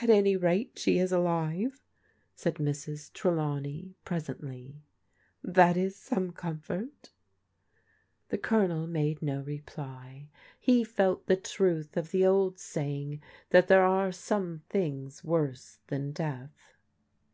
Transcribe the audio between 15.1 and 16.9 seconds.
worse than death.